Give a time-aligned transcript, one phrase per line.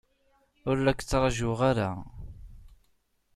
[0.69, 1.89] Ur la k-ttṛajuɣ ara.